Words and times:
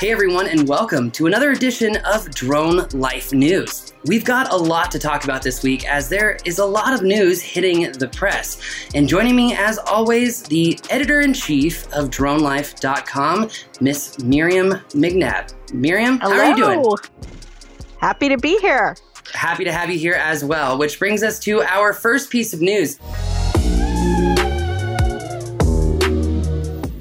Hey 0.00 0.12
everyone, 0.12 0.46
and 0.46 0.68
welcome 0.68 1.10
to 1.10 1.26
another 1.26 1.50
edition 1.50 1.96
of 2.06 2.30
Drone 2.30 2.86
Life 2.92 3.32
News. 3.32 3.94
We've 4.04 4.24
got 4.24 4.52
a 4.52 4.56
lot 4.56 4.92
to 4.92 4.98
talk 5.00 5.24
about 5.24 5.42
this 5.42 5.64
week 5.64 5.88
as 5.88 6.08
there 6.08 6.38
is 6.44 6.60
a 6.60 6.64
lot 6.64 6.94
of 6.94 7.02
news 7.02 7.42
hitting 7.42 7.90
the 7.90 8.06
press. 8.06 8.60
And 8.94 9.08
joining 9.08 9.34
me, 9.34 9.56
as 9.56 9.76
always, 9.76 10.44
the 10.44 10.78
editor 10.88 11.22
in 11.22 11.34
chief 11.34 11.92
of 11.92 12.10
DroneLife.com, 12.10 13.50
Miss 13.80 14.20
Miriam 14.20 14.74
McNabb. 14.90 15.52
Miriam, 15.72 16.20
Hello. 16.20 16.36
how 16.36 16.42
are 16.42 16.56
you 16.56 16.64
doing? 16.64 16.84
Happy 18.00 18.28
to 18.28 18.38
be 18.38 18.56
here. 18.58 18.96
Happy 19.34 19.64
to 19.64 19.72
have 19.72 19.90
you 19.90 19.98
here 19.98 20.14
as 20.14 20.44
well, 20.44 20.78
which 20.78 21.00
brings 21.00 21.24
us 21.24 21.40
to 21.40 21.62
our 21.62 21.92
first 21.92 22.30
piece 22.30 22.54
of 22.54 22.60
news. 22.60 23.00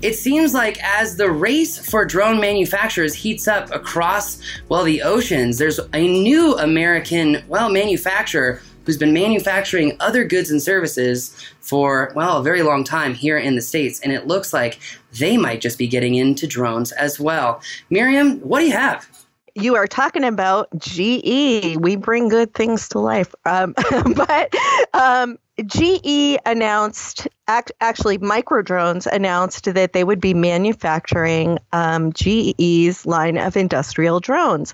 It 0.04 0.14
seems 0.14 0.54
like 0.54 0.78
as 0.84 1.18
the 1.18 1.32
race 1.32 1.80
for 1.90 2.06
drone 2.06 2.40
manufacturers 2.40 3.16
heats 3.16 3.48
up 3.48 3.74
across, 3.74 4.40
well, 4.70 4.84
the 4.84 5.02
oceans, 5.02 5.58
there's 5.58 5.80
a 5.92 6.08
new 6.08 6.56
American, 6.56 7.44
well, 7.48 7.70
manufacturer 7.70 8.62
who's 8.86 8.98
been 8.98 9.12
manufacturing 9.12 9.98
other 10.00 10.24
goods 10.24 10.52
and 10.52 10.62
services 10.62 11.36
for, 11.62 12.12
well, 12.16 12.38
a 12.38 12.44
very 12.44 12.62
long 12.62 12.84
time 12.84 13.16
here 13.16 13.40
in 13.40 13.56
the 13.56 13.62
States. 13.62 14.00
And 14.02 14.14
it 14.14 14.28
looks 14.28 14.54
like 14.54 14.80
they 15.18 15.36
might 15.36 15.62
just 15.62 15.80
be 15.80 15.88
getting 15.88 16.14
into 16.14 16.46
drones 16.46 16.92
as 16.92 17.20
well. 17.20 17.62
Miriam, 17.90 18.40
what 18.42 18.60
do 18.60 18.66
you 18.68 18.74
have? 18.74 19.10
You 19.56 19.76
are 19.76 19.88
talking 19.88 20.24
about 20.24 20.70
GE. 20.78 21.76
We 21.78 21.96
bring 21.96 22.30
good 22.30 22.54
things 22.54 22.88
to 22.90 23.00
life. 23.00 23.34
Um, 23.46 23.74
but 24.16 24.54
um, 24.94 25.40
GE 25.66 26.38
announced, 26.46 27.28
act, 27.48 27.72
actually, 27.82 28.20
Microdrones 28.20 29.08
announced 29.08 29.74
that 29.74 29.94
they 29.94 30.04
would 30.04 30.22
be 30.22 30.36
manufacturing 30.36 31.58
um, 31.74 32.14
GE's 32.14 33.06
line 33.08 33.38
of 33.38 33.58
industrial 33.58 34.20
drones. 34.20 34.74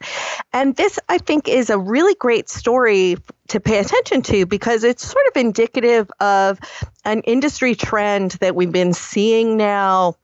And 0.51 0.75
this, 0.75 0.99
I 1.07 1.19
think, 1.19 1.47
is 1.47 1.69
a 1.69 1.77
really 1.77 2.15
great 2.15 2.49
story 2.49 3.15
to 3.48 3.59
pay 3.62 3.79
attention 3.79 4.23
to 4.23 4.45
because 4.45 4.84
it's 4.84 5.07
sort 5.07 5.25
of 5.27 5.37
indicative 5.37 6.12
of 6.20 6.59
an 7.05 7.21
industry 7.21 7.75
trend 7.75 8.31
that 8.41 8.55
we've 8.55 8.71
been 8.71 8.93
seeing 8.93 9.55
now 9.55 10.15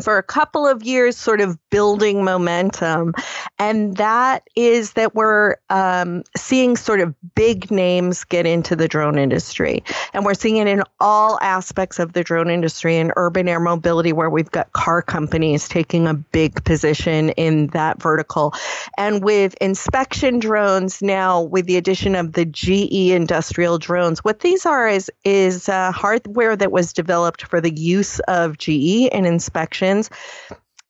for 0.00 0.16
a 0.16 0.22
couple 0.22 0.66
of 0.66 0.82
years, 0.82 1.18
sort 1.18 1.42
of 1.42 1.58
building 1.70 2.24
momentum. 2.24 3.14
And 3.58 3.96
that 3.96 4.48
is 4.56 4.92
that 4.94 5.14
we're 5.14 5.56
um, 5.70 6.24
seeing 6.36 6.76
sort 6.76 7.00
of 7.00 7.14
big 7.34 7.70
names 7.70 8.24
get 8.24 8.46
into 8.46 8.74
the 8.74 8.88
drone 8.88 9.18
industry. 9.18 9.84
And 10.12 10.24
we're 10.24 10.34
seeing 10.34 10.56
it 10.56 10.66
in 10.66 10.82
all 10.98 11.38
aspects 11.40 11.98
of 11.98 12.12
the 12.12 12.24
drone 12.24 12.50
industry 12.50 12.96
in 12.96 13.12
urban 13.16 13.48
air 13.48 13.60
mobility, 13.60 14.12
where 14.12 14.30
we've 14.30 14.50
got 14.50 14.72
car 14.72 15.02
companies 15.02 15.68
taking 15.68 16.06
a 16.06 16.14
big 16.14 16.64
position 16.64 17.30
in 17.30 17.68
that 17.68 18.02
vertical. 18.02 18.52
And 18.98 19.22
with 19.22 19.54
inspection 19.60 20.40
drones 20.40 21.00
now, 21.00 21.42
with 21.42 21.66
the 21.66 21.76
addition 21.76 22.14
of 22.14 22.32
the 22.32 22.44
GE 22.44 23.12
industrial 23.12 23.78
drones, 23.78 24.24
what 24.24 24.40
these 24.40 24.66
are 24.66 24.88
is, 24.88 25.10
is 25.24 25.68
uh, 25.68 25.92
hardware 25.92 26.56
that 26.56 26.72
was 26.72 26.92
developed 26.92 27.46
for 27.46 27.60
the 27.60 27.74
use 27.74 28.18
of 28.20 28.58
GE 28.58 29.08
in 29.12 29.24
inspection 29.24 29.90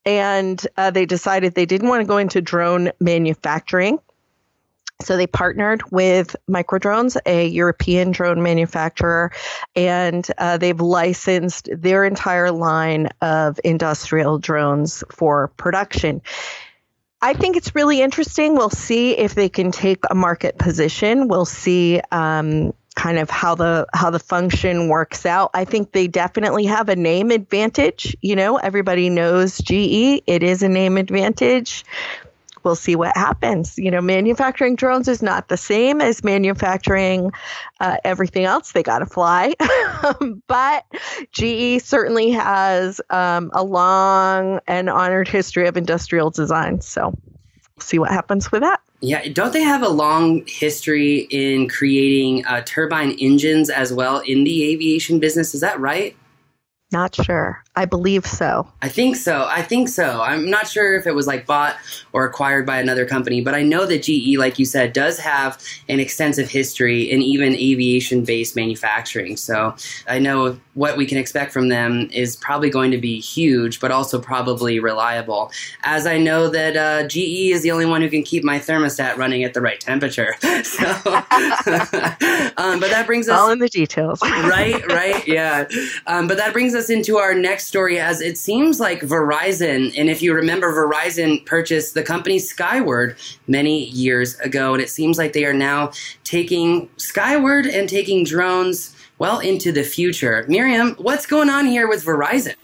and 0.04 0.64
uh, 0.76 0.90
they 0.90 1.06
decided 1.06 1.54
they 1.54 1.66
didn't 1.66 1.88
want 1.88 2.00
to 2.00 2.06
go 2.06 2.18
into 2.18 2.40
drone 2.40 2.90
manufacturing. 3.00 3.98
So 5.02 5.16
they 5.16 5.26
partnered 5.26 5.82
with 5.90 6.36
Microdrones, 6.48 7.16
a 7.24 7.46
European 7.46 8.10
drone 8.10 8.42
manufacturer, 8.42 9.32
and 9.74 10.26
uh, 10.36 10.58
they've 10.58 10.80
licensed 10.80 11.70
their 11.72 12.04
entire 12.04 12.50
line 12.50 13.08
of 13.22 13.58
industrial 13.64 14.38
drones 14.38 15.02
for 15.10 15.48
production. 15.56 16.20
I 17.22 17.34
think 17.34 17.56
it's 17.56 17.74
really 17.74 18.00
interesting. 18.00 18.56
We'll 18.56 18.70
see 18.70 19.16
if 19.16 19.34
they 19.34 19.48
can 19.48 19.72
take 19.72 20.04
a 20.10 20.14
market 20.14 20.58
position. 20.58 21.28
We'll 21.28 21.44
see 21.44 22.00
um, 22.10 22.72
kind 22.96 23.18
of 23.18 23.30
how 23.30 23.54
the 23.54 23.86
how 23.94 24.10
the 24.10 24.18
function 24.18 24.88
works 24.88 25.24
out. 25.24 25.50
I 25.54 25.64
think 25.64 25.92
they 25.92 26.08
definitely 26.08 26.66
have 26.66 26.88
a 26.88 26.96
name 26.96 27.30
advantage. 27.30 28.16
You 28.20 28.36
know, 28.36 28.56
everybody 28.56 29.10
knows 29.10 29.58
GE. 29.58 30.22
It 30.26 30.42
is 30.42 30.62
a 30.62 30.68
name 30.68 30.96
advantage. 30.96 31.84
We'll 32.62 32.76
see 32.76 32.94
what 32.94 33.16
happens. 33.16 33.78
You 33.78 33.90
know, 33.90 34.02
manufacturing 34.02 34.76
drones 34.76 35.08
is 35.08 35.22
not 35.22 35.48
the 35.48 35.56
same 35.56 36.02
as 36.02 36.22
manufacturing 36.22 37.30
uh, 37.80 37.96
everything 38.04 38.44
else. 38.44 38.72
They 38.72 38.82
got 38.82 38.98
to 38.98 39.06
fly. 39.06 39.54
but 40.46 40.84
GE 41.32 41.82
certainly 41.82 42.32
has 42.32 43.00
um, 43.08 43.50
a 43.54 43.64
long 43.64 44.60
and 44.66 44.90
honored 44.90 45.28
history 45.28 45.68
of 45.68 45.78
industrial 45.78 46.30
design. 46.30 46.82
So, 46.82 47.06
we'll 47.06 47.82
see 47.82 47.98
what 47.98 48.10
happens 48.10 48.52
with 48.52 48.60
that. 48.60 48.80
Yeah, 49.02 49.28
don't 49.32 49.52
they 49.52 49.62
have 49.62 49.82
a 49.82 49.88
long 49.88 50.44
history 50.46 51.26
in 51.30 51.68
creating 51.68 52.44
uh, 52.44 52.62
turbine 52.66 53.12
engines 53.12 53.70
as 53.70 53.92
well 53.92 54.18
in 54.20 54.44
the 54.44 54.70
aviation 54.70 55.18
business? 55.18 55.54
Is 55.54 55.62
that 55.62 55.80
right? 55.80 56.14
Not 56.92 57.14
sure. 57.14 57.62
I 57.80 57.86
believe 57.86 58.26
so. 58.26 58.68
I 58.82 58.90
think 58.90 59.16
so. 59.16 59.46
I 59.48 59.62
think 59.62 59.88
so. 59.88 60.20
I'm 60.20 60.50
not 60.50 60.68
sure 60.68 60.94
if 60.98 61.06
it 61.06 61.14
was 61.14 61.26
like 61.26 61.46
bought 61.46 61.76
or 62.12 62.26
acquired 62.26 62.66
by 62.66 62.78
another 62.78 63.06
company, 63.06 63.40
but 63.40 63.54
I 63.54 63.62
know 63.62 63.86
that 63.86 64.02
GE, 64.02 64.36
like 64.36 64.58
you 64.58 64.66
said, 64.66 64.92
does 64.92 65.18
have 65.18 65.58
an 65.88 65.98
extensive 65.98 66.50
history 66.50 67.10
in 67.10 67.22
even 67.22 67.54
aviation 67.54 68.22
based 68.22 68.54
manufacturing. 68.54 69.38
So 69.38 69.74
I 70.06 70.18
know 70.18 70.60
what 70.74 70.98
we 70.98 71.06
can 71.06 71.16
expect 71.16 71.52
from 71.52 71.68
them 71.68 72.10
is 72.12 72.36
probably 72.36 72.68
going 72.68 72.90
to 72.90 72.98
be 72.98 73.18
huge, 73.18 73.80
but 73.80 73.90
also 73.90 74.20
probably 74.20 74.78
reliable. 74.78 75.50
As 75.82 76.06
I 76.06 76.18
know 76.18 76.50
that 76.50 76.76
uh, 76.76 77.08
GE 77.08 77.50
is 77.52 77.62
the 77.62 77.70
only 77.70 77.86
one 77.86 78.02
who 78.02 78.10
can 78.10 78.22
keep 78.22 78.44
my 78.44 78.58
thermostat 78.58 79.16
running 79.16 79.42
at 79.42 79.54
the 79.54 79.62
right 79.62 79.80
temperature. 79.80 80.34
so, 80.64 80.84
um, 82.58 82.78
but 82.78 82.90
that 82.90 83.04
brings 83.06 83.26
us 83.26 83.38
all 83.38 83.50
in 83.50 83.58
the 83.58 83.70
details. 83.70 84.20
right, 84.20 84.86
right, 84.86 85.26
yeah. 85.26 85.66
Um, 86.06 86.28
but 86.28 86.36
that 86.36 86.52
brings 86.52 86.74
us 86.74 86.90
into 86.90 87.16
our 87.16 87.34
next 87.34 87.69
story 87.70 88.00
as 88.00 88.20
it 88.20 88.36
seems 88.36 88.80
like 88.80 89.00
Verizon, 89.02 89.96
and 89.96 90.10
if 90.10 90.22
you 90.22 90.34
remember, 90.34 90.72
Verizon 90.72 91.46
purchased 91.46 91.94
the 91.94 92.02
company 92.02 92.40
Skyward 92.40 93.16
many 93.46 93.84
years 93.90 94.36
ago, 94.40 94.74
and 94.74 94.82
it 94.82 94.90
seems 94.90 95.18
like 95.18 95.34
they 95.34 95.44
are 95.44 95.54
now 95.54 95.92
taking 96.24 96.90
Skyward 96.96 97.66
and 97.66 97.88
taking 97.88 98.24
drones 98.24 98.96
well 99.20 99.38
into 99.38 99.70
the 99.70 99.84
future. 99.84 100.44
Miriam, 100.48 100.96
what's 100.98 101.26
going 101.26 101.48
on 101.48 101.64
here 101.64 101.86
with 101.88 102.04
Verizon? 102.04 102.56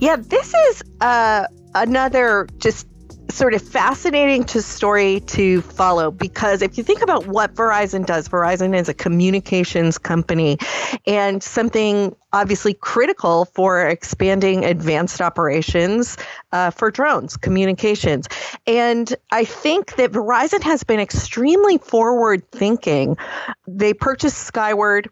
Yeah, 0.00 0.16
this 0.16 0.54
is 0.54 0.82
uh, 1.02 1.46
another 1.74 2.48
just 2.56 2.86
sort 3.34 3.52
of 3.52 3.60
fascinating 3.60 4.44
to 4.44 4.62
story 4.62 5.18
to 5.20 5.60
follow 5.62 6.10
because 6.12 6.62
if 6.62 6.78
you 6.78 6.84
think 6.84 7.02
about 7.02 7.26
what 7.26 7.52
Verizon 7.54 8.06
does, 8.06 8.28
Verizon 8.28 8.78
is 8.78 8.88
a 8.88 8.94
communications 8.94 9.98
company 9.98 10.56
and 11.04 11.42
something 11.42 12.14
obviously 12.32 12.74
critical 12.74 13.46
for 13.46 13.86
expanding 13.86 14.64
advanced 14.64 15.20
operations 15.20 16.16
uh, 16.52 16.70
for 16.70 16.92
drones, 16.92 17.36
communications. 17.36 18.28
And 18.68 19.12
I 19.32 19.44
think 19.44 19.96
that 19.96 20.12
Verizon 20.12 20.62
has 20.62 20.84
been 20.84 21.00
extremely 21.00 21.78
forward 21.78 22.48
thinking. 22.52 23.16
They 23.66 23.94
purchased 23.94 24.38
Skyward 24.38 25.10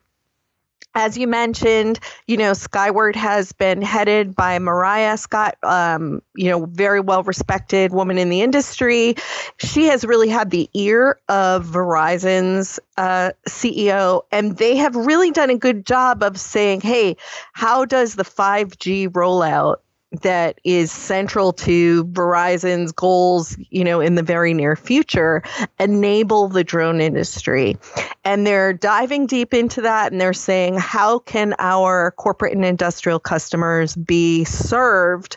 as 0.94 1.16
you 1.16 1.26
mentioned, 1.26 1.98
you 2.26 2.36
know, 2.36 2.52
Skyward 2.52 3.16
has 3.16 3.52
been 3.52 3.82
headed 3.82 4.34
by 4.34 4.58
Mariah 4.58 5.16
Scott, 5.16 5.56
um, 5.62 6.22
you 6.34 6.50
know, 6.50 6.66
very 6.66 7.00
well 7.00 7.22
respected 7.22 7.92
woman 7.92 8.18
in 8.18 8.28
the 8.28 8.42
industry. 8.42 9.14
She 9.58 9.86
has 9.86 10.04
really 10.04 10.28
had 10.28 10.50
the 10.50 10.68
ear 10.74 11.18
of 11.28 11.66
Verizon's 11.66 12.78
uh, 12.96 13.32
CEO, 13.48 14.22
and 14.30 14.58
they 14.58 14.76
have 14.76 14.94
really 14.94 15.30
done 15.30 15.50
a 15.50 15.56
good 15.56 15.86
job 15.86 16.22
of 16.22 16.38
saying, 16.38 16.82
hey, 16.82 17.16
how 17.52 17.84
does 17.84 18.14
the 18.16 18.24
5G 18.24 19.08
rollout 19.08 19.76
that 20.20 20.60
is 20.64 20.92
central 20.92 21.52
to 21.52 22.04
Verizon's 22.06 22.92
goals, 22.92 23.56
you 23.70 23.82
know, 23.82 24.00
in 24.00 24.14
the 24.14 24.22
very 24.22 24.52
near 24.52 24.76
future, 24.76 25.42
enable 25.80 26.48
the 26.48 26.62
drone 26.62 27.00
industry. 27.00 27.76
And 28.24 28.46
they're 28.46 28.72
diving 28.72 29.26
deep 29.26 29.52
into 29.52 29.80
that 29.82 30.12
and 30.12 30.20
they're 30.20 30.32
saying, 30.32 30.78
how 30.78 31.18
can 31.20 31.54
our 31.58 32.12
corporate 32.12 32.54
and 32.54 32.64
industrial 32.64 33.18
customers 33.18 33.96
be 33.96 34.44
served 34.44 35.36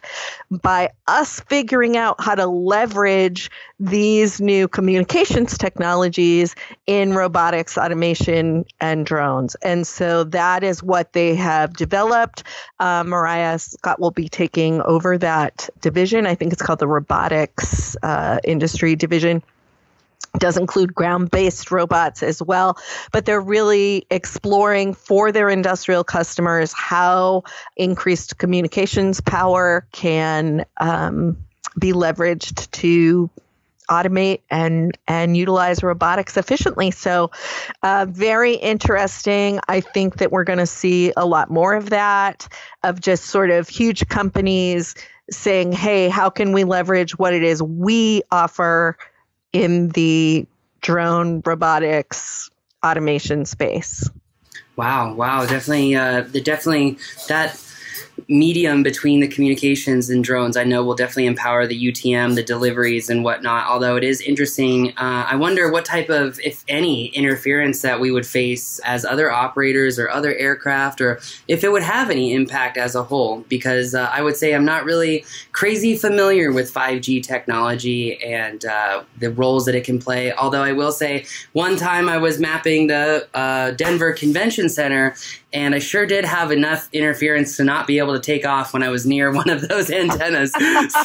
by 0.52 0.90
us 1.08 1.40
figuring 1.42 1.98
out 1.98 2.16
how 2.20 2.36
to 2.36 2.46
leverage 2.46 3.50
these 3.80 4.40
new 4.40 4.68
communications 4.68 5.58
technologies 5.58 6.56
in 6.88 7.14
robotics, 7.14 7.78
automation, 7.78 8.66
and 8.80 9.06
drones. 9.06 9.56
And 9.56 9.86
so 9.86 10.24
that 10.26 10.64
is 10.64 10.82
what 10.82 11.14
they 11.14 11.36
have 11.36 11.74
developed. 11.74 12.44
Uh, 12.80 13.04
Mariah 13.06 13.60
Scott 13.60 14.00
will 14.00 14.12
be 14.12 14.30
taking 14.30 14.82
over 14.82 15.18
that 15.18 15.70
division. 15.82 16.26
I 16.26 16.36
think 16.36 16.54
it's 16.54 16.62
called 16.62 16.80
the 16.80 16.88
robotics 16.88 17.98
uh, 18.04 18.40
industry 18.44 18.96
division. 18.96 19.44
Does 20.40 20.58
include 20.58 20.94
ground 20.94 21.32
based 21.32 21.72
robots 21.72 22.24
as 22.24 22.42
well, 22.42 22.78
but 23.12 23.26
they're 23.26 23.42
really 23.42 24.06
exploring 24.10 24.94
for 24.94 25.32
their 25.32 25.50
industrial 25.50 26.04
customers 26.04 26.74
how 26.74 27.44
increased 27.76 28.38
communications 28.38 29.22
power 29.22 29.86
can 29.92 30.66
um, 30.78 31.38
be 31.80 31.94
leveraged 31.94 32.70
to 32.72 33.30
automate 33.90 34.42
and 34.50 34.98
and 35.08 35.38
utilize 35.38 35.84
robotics 35.84 36.38
efficiently. 36.38 36.92
So, 36.92 37.32
uh, 37.84 38.06
very 38.10 38.56
interesting. 38.56 39.60
I 39.68 39.82
think 39.82 40.18
that 40.18 40.32
we're 40.32 40.44
going 40.44 40.60
to 40.60 40.66
see 40.66 41.14
a 41.16 41.26
lot 41.26 41.50
more 41.50 41.74
of 41.74 41.92
that, 41.92 42.48
of 42.84 43.00
just 43.00 43.26
sort 43.26 43.52
of 43.52 43.70
huge 43.70 44.08
companies 44.08 44.96
saying, 45.30 45.72
"Hey, 45.72 46.10
how 46.10 46.30
can 46.30 46.52
we 46.52 46.64
leverage 46.64 47.18
what 47.18 47.34
it 47.34 47.44
is 47.44 47.62
we 47.62 48.22
offer?" 48.32 48.98
In 49.56 49.90
the 49.90 50.46
drone 50.82 51.42
robotics 51.46 52.50
automation 52.84 53.46
space. 53.46 54.10
Wow, 54.76 55.14
wow, 55.14 55.46
definitely, 55.46 55.96
uh, 55.96 56.22
definitely 56.22 56.98
that 57.30 57.58
medium 58.28 58.84
between 58.84 59.20
the 59.20 59.28
communications 59.28 60.10
and 60.10 60.24
drones, 60.24 60.58
I 60.58 60.64
know 60.64 60.84
will 60.84 60.96
definitely 60.96 61.28
empower 61.28 61.68
the 61.68 61.92
UTM, 61.92 62.36
the 62.36 62.44
deliveries, 62.44 63.10
and 63.10 63.24
whatnot. 63.24 63.68
Although 63.68 63.96
it 63.96 64.04
is 64.04 64.22
interesting, 64.22 64.90
uh, 64.98 65.26
I 65.30 65.36
wonder 65.36 65.72
what 65.72 65.86
type 65.86 66.10
of, 66.10 66.40
if 66.40 66.64
any, 66.68 67.08
interference 67.08 67.82
that 67.82 68.00
we 68.00 68.12
would 68.12 68.26
face 68.26 68.80
as 68.80 69.06
other 69.06 69.32
operators 69.32 70.00
or 70.00 70.10
other 70.10 70.34
aircraft, 70.36 71.02
or 71.02 71.20
if 71.48 71.64
it 71.64 71.72
would 71.72 71.84
have 71.84 72.10
any 72.10 72.34
impact 72.34 72.78
as 72.78 72.96
a 72.96 73.04
whole. 73.04 73.46
Because 73.50 73.94
uh, 73.94 74.10
I 74.12 74.22
would 74.22 74.36
say 74.36 74.54
I'm 74.54 74.66
not 74.66 74.86
really 74.86 75.26
crazy 75.52 75.96
familiar 75.96 76.52
with 76.52 76.74
5G 76.74 77.24
technology 77.24 78.22
and 78.24 78.66
uh, 78.66 79.04
the 79.20 79.32
roles 79.32 79.66
that 79.66 79.76
it 79.76 79.84
can 79.84 80.00
play. 80.00 80.34
Although 80.34 80.64
I 80.64 80.72
will 80.72 80.92
say, 80.92 81.26
one 81.54 81.76
time 81.78 82.10
I 82.10 82.18
was 82.18 82.40
mapping 82.40 82.88
the 82.88 83.28
uh, 83.34 83.72
Denver 83.72 84.14
Convention 84.14 84.70
Center 84.70 85.16
and 85.56 85.74
I 85.74 85.80
sure 85.80 86.06
did 86.06 86.26
have 86.26 86.52
enough 86.52 86.90
interference 86.92 87.56
to 87.56 87.64
not 87.64 87.88
be 87.88 87.98
able 87.98 88.05
to 88.14 88.20
take 88.20 88.46
off 88.46 88.74
when 88.74 88.84
I 88.84 88.90
was 88.90 89.06
near 89.06 89.32
one 89.34 89.50
of 89.50 89.68
those 89.68 89.90
antennas. 89.90 90.52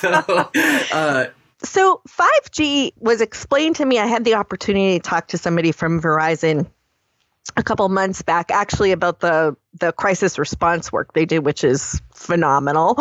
so, 0.00 0.50
uh, 0.92 1.26
so 1.62 2.00
5G 2.08 2.92
was 2.98 3.20
explained 3.20 3.76
to 3.76 3.84
me. 3.84 3.98
I 3.98 4.06
had 4.06 4.24
the 4.24 4.34
opportunity 4.34 4.98
to 4.98 5.02
talk 5.02 5.28
to 5.28 5.38
somebody 5.38 5.72
from 5.72 6.00
Verizon 6.00 6.66
a 7.56 7.62
couple 7.62 7.88
months 7.88 8.22
back, 8.22 8.50
actually, 8.50 8.92
about 8.92 9.20
the 9.20 9.56
the 9.78 9.92
crisis 9.92 10.38
response 10.38 10.92
work 10.92 11.12
they 11.12 11.24
did, 11.24 11.40
which 11.40 11.64
is 11.64 12.00
phenomenal. 12.14 12.98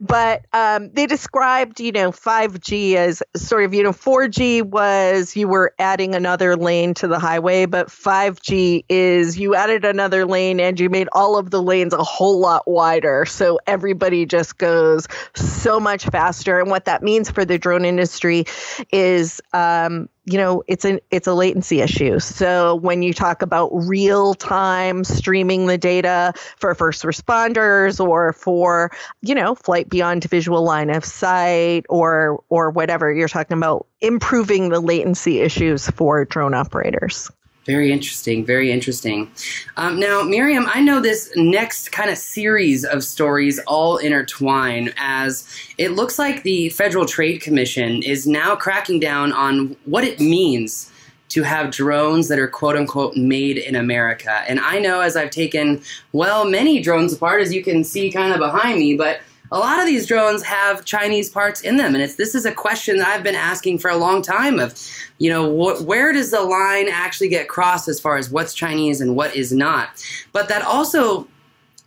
But 0.00 0.44
um, 0.52 0.90
they 0.92 1.06
described, 1.06 1.80
you 1.80 1.92
know, 1.92 2.10
5G 2.10 2.94
as 2.94 3.22
sort 3.36 3.64
of, 3.64 3.74
you 3.74 3.82
know, 3.82 3.92
4G 3.92 4.62
was 4.62 5.36
you 5.36 5.48
were 5.48 5.74
adding 5.78 6.14
another 6.14 6.56
lane 6.56 6.94
to 6.94 7.08
the 7.08 7.18
highway, 7.18 7.66
but 7.66 7.88
5G 7.88 8.84
is 8.88 9.38
you 9.38 9.54
added 9.54 9.84
another 9.84 10.26
lane 10.26 10.60
and 10.60 10.78
you 10.78 10.90
made 10.90 11.08
all 11.12 11.36
of 11.36 11.50
the 11.50 11.62
lanes 11.62 11.92
a 11.92 12.02
whole 12.02 12.38
lot 12.38 12.66
wider. 12.66 13.24
So 13.24 13.58
everybody 13.66 14.26
just 14.26 14.58
goes 14.58 15.06
so 15.34 15.80
much 15.80 16.04
faster. 16.06 16.60
And 16.60 16.70
what 16.70 16.84
that 16.84 17.02
means 17.02 17.30
for 17.30 17.44
the 17.44 17.58
drone 17.58 17.84
industry 17.84 18.44
is, 18.92 19.40
um, 19.52 20.08
you 20.28 20.36
know 20.36 20.62
it's 20.66 20.84
an 20.84 21.00
it's 21.10 21.26
a 21.26 21.32
latency 21.32 21.80
issue 21.80 22.18
so 22.18 22.74
when 22.76 23.02
you 23.02 23.14
talk 23.14 23.40
about 23.40 23.70
real 23.72 24.34
time 24.34 25.02
streaming 25.02 25.66
the 25.66 25.78
data 25.78 26.07
for 26.56 26.74
first 26.74 27.02
responders 27.02 28.04
or 28.04 28.32
for 28.32 28.90
you 29.22 29.34
know 29.34 29.54
flight 29.54 29.88
beyond 29.88 30.24
visual 30.24 30.62
line 30.62 30.90
of 30.90 31.04
sight 31.04 31.84
or 31.88 32.42
or 32.48 32.70
whatever 32.70 33.12
you're 33.12 33.28
talking 33.28 33.56
about 33.56 33.86
improving 34.00 34.68
the 34.68 34.80
latency 34.80 35.40
issues 35.40 35.88
for 35.90 36.24
drone 36.24 36.54
operators 36.54 37.30
very 37.68 37.92
interesting. 37.92 38.46
Very 38.46 38.72
interesting. 38.72 39.30
Um, 39.76 40.00
now, 40.00 40.22
Miriam, 40.22 40.64
I 40.72 40.80
know 40.80 41.02
this 41.02 41.30
next 41.36 41.92
kind 41.92 42.08
of 42.08 42.16
series 42.16 42.82
of 42.82 43.04
stories 43.04 43.58
all 43.66 43.98
intertwine 43.98 44.94
as 44.96 45.46
it 45.76 45.90
looks 45.90 46.18
like 46.18 46.44
the 46.44 46.70
Federal 46.70 47.04
Trade 47.04 47.42
Commission 47.42 48.02
is 48.02 48.26
now 48.26 48.56
cracking 48.56 49.00
down 49.00 49.34
on 49.34 49.76
what 49.84 50.02
it 50.02 50.18
means 50.18 50.90
to 51.28 51.42
have 51.42 51.70
drones 51.70 52.28
that 52.28 52.38
are 52.38 52.48
quote 52.48 52.76
unquote 52.76 53.16
made 53.16 53.58
in 53.58 53.76
America. 53.76 54.42
And 54.48 54.60
I 54.60 54.78
know 54.78 55.00
as 55.00 55.16
I've 55.16 55.30
taken, 55.30 55.82
well, 56.12 56.48
many 56.48 56.80
drones 56.80 57.12
apart, 57.12 57.42
as 57.42 57.52
you 57.52 57.62
can 57.62 57.84
see 57.84 58.10
kind 58.10 58.32
of 58.32 58.38
behind 58.38 58.78
me, 58.78 58.96
but 58.96 59.20
a 59.50 59.58
lot 59.58 59.78
of 59.78 59.86
these 59.86 60.06
drones 60.06 60.42
have 60.42 60.84
Chinese 60.84 61.30
parts 61.30 61.62
in 61.62 61.76
them, 61.78 61.94
and 61.94 62.02
it's 62.02 62.16
this 62.16 62.34
is 62.34 62.44
a 62.44 62.52
question 62.52 62.98
that 62.98 63.08
I've 63.08 63.22
been 63.22 63.34
asking 63.34 63.78
for 63.78 63.90
a 63.90 63.96
long 63.96 64.20
time. 64.20 64.58
Of, 64.58 64.78
you 65.18 65.30
know, 65.30 65.48
wh- 65.48 65.86
where 65.86 66.12
does 66.12 66.30
the 66.30 66.42
line 66.42 66.88
actually 66.90 67.28
get 67.28 67.48
crossed 67.48 67.88
as 67.88 67.98
far 67.98 68.18
as 68.18 68.30
what's 68.30 68.52
Chinese 68.52 69.00
and 69.00 69.16
what 69.16 69.34
is 69.34 69.50
not? 69.50 70.04
But 70.32 70.48
that 70.48 70.62
also 70.62 71.26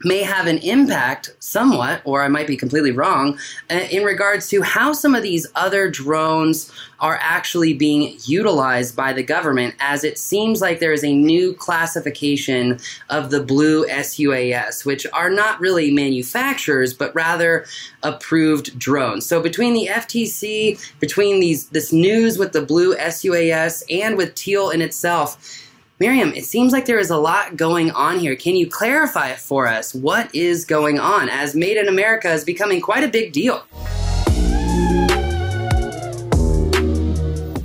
may 0.04 0.24
have 0.24 0.48
an 0.48 0.58
impact 0.60 1.36
somewhat, 1.40 2.02
or 2.06 2.24
I 2.24 2.28
might 2.28 2.48
be 2.48 2.58
completely 2.58 2.92
wrong, 2.92 3.38
uh, 3.70 3.76
in 3.92 4.04
regards 4.04 4.48
to 4.50 4.62
how 4.62 4.94
some 4.94 5.16
of 5.16 5.24
these 5.24 5.48
other 5.56 5.90
drones 5.90 6.72
are 7.00 7.18
actually 7.22 7.74
being 7.74 8.16
utilized 8.26 8.96
by 8.96 9.12
the 9.12 9.24
government, 9.24 9.74
as 9.80 10.04
it 10.04 10.20
seems 10.20 10.62
like 10.62 10.80
there 10.80 10.94
is 10.94 11.04
a 11.04 11.14
new 11.14 11.54
classification 11.54 12.80
of 13.10 13.32
the 13.32 13.42
blue 13.42 13.88
SUAS, 13.88 14.86
which 14.86 15.08
are 15.12 15.30
not 15.30 15.60
really 15.60 15.92
manufacturers, 15.92 16.94
but 16.94 17.14
rather 17.16 17.66
approved 18.04 18.78
drones. 18.78 19.26
So 19.26 19.42
between 19.42 19.74
the 19.74 19.88
FTC, 19.88 21.00
between 21.00 21.40
these 21.40 21.68
this 21.70 21.92
news 21.92 22.38
with 22.38 22.52
the 22.52 22.62
blue 22.62 22.96
SUAS 22.96 23.84
and 23.90 24.16
with 24.16 24.36
Teal 24.36 24.70
in 24.70 24.82
itself, 24.82 25.68
Miriam, 26.02 26.34
it 26.34 26.46
seems 26.46 26.74
like 26.74 26.88
there 26.88 26.98
is 26.98 27.12
a 27.12 27.18
lot 27.18 27.56
going 27.56 27.92
on 27.92 28.18
here. 28.18 28.36
Can 28.36 28.56
you 28.56 28.68
clarify 28.68 29.36
for 29.36 29.68
us 29.68 29.94
what 29.94 30.34
is 30.34 30.66
going 30.66 30.98
on 30.98 31.30
as 31.30 31.54
Made 31.54 31.78
in 31.78 31.88
America 31.88 32.32
is 32.32 32.44
becoming 32.44 32.82
quite 32.82 33.04
a 33.04 33.08
big 33.08 33.32
deal? 33.32 33.64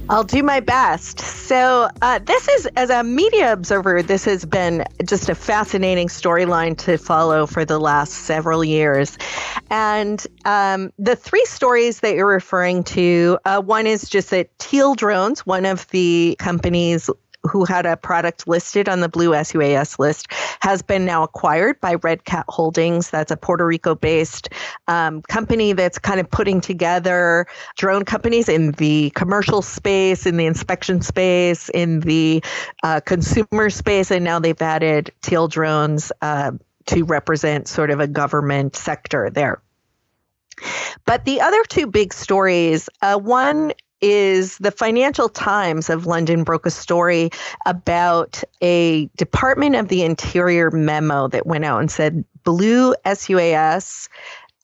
I'll 0.09 0.23
do 0.23 0.43
my 0.43 0.61
best. 0.61 1.19
So, 1.19 1.89
uh, 2.03 2.21
this 2.21 2.47
is, 2.49 2.67
as 2.77 2.91
a 2.91 3.03
media 3.03 3.53
observer, 3.53 4.03
this 4.03 4.25
has 4.27 4.45
been 4.45 4.85
just 5.05 5.29
a 5.29 5.35
fascinating 5.35 6.09
storyline 6.09 6.79
to 6.79 6.97
follow 6.97 7.47
for 7.47 7.65
the 7.65 7.81
last 7.81 8.13
several 8.13 8.63
years. 8.63 9.19
And 9.71 10.25
um, 10.45 10.93
the 10.99 11.17
three 11.17 11.45
stories 11.47 12.01
that 12.01 12.15
you're 12.15 12.27
referring 12.27 12.85
to 12.85 13.39
uh, 13.45 13.63
one 13.63 13.87
is 13.87 14.09
just 14.09 14.31
that 14.31 14.57
Teal 14.59 14.95
Drones, 14.95 15.45
one 15.45 15.67
of 15.67 15.89
the 15.89 16.37
companies 16.39 17.11
who 17.47 17.65
had 17.65 17.87
a 17.87 17.97
product 17.97 18.47
listed 18.49 18.89
on 18.89 19.01
the 19.01 19.09
Blue 19.09 19.33
SUAS 19.33 19.99
list, 19.99 20.29
has 20.61 20.83
been 20.83 21.05
now 21.05 21.23
acquired 21.23 21.81
by 21.81 21.95
Red 21.95 22.25
Cat 22.25 22.45
Holdings. 22.49 23.11
That's 23.11 23.31
a 23.31 23.37
Puerto 23.37 23.67
Rico 23.67 23.95
based 23.95 24.49
um, 24.89 25.23
company 25.23 25.73
that's 25.73 25.99
kind 25.99 26.21
of 26.21 26.31
putting 26.31 26.61
together 26.61 27.47
drone 27.77 28.05
companies 28.05 28.49
in 28.49 28.73
the 28.73 29.11
commercial 29.11 29.63
space, 29.63 30.27
in 30.27 30.37
the 30.37 30.47
inspection 30.47 31.01
space, 31.01 31.69
in 31.71 32.01
the 32.01 32.43
uh, 32.83 33.01
consumer 33.01 33.71
space. 33.71 34.11
And 34.11 34.25
now 34.25 34.39
they've 34.39 34.61
added 34.61 35.13
Teal 35.23 35.49
Drones 35.49 36.13
uh, 36.23 36.53
to 36.87 37.05
represent 37.05 37.69
sort 37.69 37.91
of 37.91 38.01
a 38.01 38.07
government 38.07 38.77
sector 38.77 39.31
there. 39.31 39.61
But 41.05 41.25
the 41.25 41.41
other 41.41 41.63
two 41.65 41.87
big 41.87 42.15
stories, 42.15 42.89
uh, 43.03 43.19
one 43.19 43.73
is 44.01 44.59
the 44.59 44.71
Financial 44.71 45.29
Times 45.29 45.91
of 45.91 46.07
London 46.07 46.45
broke 46.45 46.67
a 46.67 46.71
story 46.71 47.31
about 47.65 48.43
a 48.61 49.07
Department 49.17 49.77
of 49.77 49.89
the 49.89 50.03
Interior 50.03 50.71
memo 50.71 51.29
that 51.29 51.47
went 51.47 51.65
out 51.65 51.81
and 51.81 51.91
said 51.91 52.25
blue 52.45 52.95
SUAS 53.05 54.09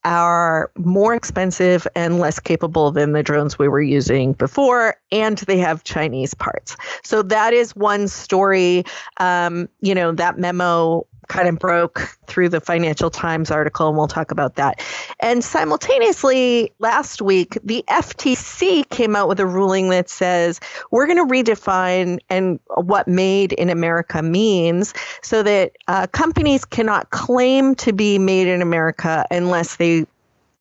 are 0.04 0.70
more 0.76 1.14
expensive 1.14 1.86
and 1.94 2.18
less 2.18 2.40
capable 2.40 2.90
than 2.90 3.12
the 3.12 3.22
drones 3.22 3.58
we 3.58 3.68
were 3.68 3.82
using 3.82 4.32
before, 4.32 4.96
and 5.12 5.38
they 5.38 5.58
have 5.58 5.84
Chinese 5.84 6.34
parts. 6.34 6.76
So 7.04 7.22
that 7.22 7.52
is 7.52 7.76
one 7.76 8.08
story. 8.08 8.84
Um, 9.18 9.68
you 9.80 9.94
know, 9.94 10.12
that 10.12 10.38
memo 10.38 11.06
kind 11.32 11.48
of 11.48 11.58
broke 11.58 12.00
through 12.26 12.50
the 12.50 12.60
Financial 12.60 13.08
Times 13.08 13.50
article, 13.50 13.88
and 13.88 13.96
we'll 13.96 14.06
talk 14.06 14.30
about 14.30 14.56
that. 14.56 14.84
And 15.18 15.42
simultaneously, 15.42 16.70
last 16.78 17.22
week, 17.22 17.56
the 17.64 17.82
FTC 17.88 18.86
came 18.90 19.16
out 19.16 19.28
with 19.28 19.40
a 19.40 19.46
ruling 19.46 19.88
that 19.88 20.10
says 20.10 20.60
we're 20.90 21.06
going 21.06 21.26
to 21.26 21.34
redefine 21.34 22.18
and 22.28 22.60
what 22.74 23.08
made 23.08 23.54
in 23.54 23.70
America 23.70 24.22
means 24.22 24.92
so 25.22 25.42
that 25.42 25.72
uh, 25.88 26.06
companies 26.08 26.66
cannot 26.66 27.08
claim 27.10 27.74
to 27.76 27.94
be 27.94 28.18
made 28.18 28.46
in 28.46 28.60
America 28.60 29.24
unless 29.30 29.76
they 29.76 30.06